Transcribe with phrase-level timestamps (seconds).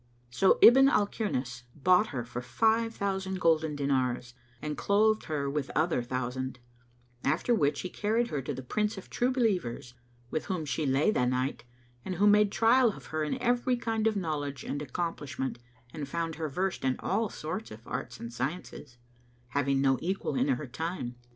[0.31, 5.69] So Ibn al Kirnas bought her for five thousand golden dinars and clothed her with
[5.75, 6.57] other thousand;
[7.23, 9.93] after which he carried her to the Prince of True Believers,
[10.31, 11.65] with whom she lay the night
[12.03, 15.59] and who made trial of her in every kind of knowledge and accomplishment
[15.93, 18.97] and found her versed in all sorts of arts and sciences,
[19.49, 21.13] having no equal in her time.